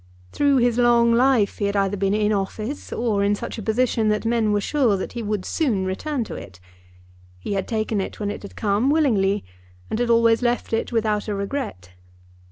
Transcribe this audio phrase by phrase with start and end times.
[0.31, 4.07] Through his long life he had either been in office, or in such a position
[4.09, 6.59] that men were sure that he would soon return to it.
[7.37, 9.45] He had taken it, when it had come, willingly,
[9.91, 11.91] and had always left it without a regret.